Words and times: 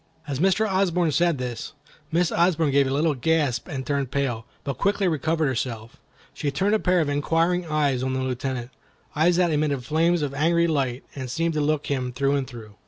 As 0.27 0.39
Mr. 0.39 0.67
Osborne 0.67 1.11
said 1.11 1.37
this, 1.37 1.73
Miss 2.11 2.31
Osborne 2.31 2.71
gave 2.71 2.87
a 2.87 2.91
little 2.91 3.13
gasp 3.13 3.67
and 3.67 3.85
turned 3.85 4.09
pale, 4.09 4.47
but 4.63 4.79
quickly 4.79 5.07
recovering 5.07 5.49
herself, 5.49 5.97
she 6.33 6.49
turned 6.49 6.73
a 6.73 6.79
pair 6.79 7.01
of 7.01 7.07
inquiring 7.07 7.67
eyes 7.67 8.01
on 8.01 8.13
the 8.15 8.21
Lieutenant—eyes 8.21 9.35
that 9.35 9.51
emitted 9.51 9.83
flames 9.85 10.23
of 10.23 10.33
angry 10.33 10.65
light 10.65 11.03
and 11.13 11.29
seemed 11.29 11.53
to 11.53 11.61
look 11.61 11.85
him 11.85 12.11
through 12.11 12.35
and 12.35 12.47
through. 12.47 12.77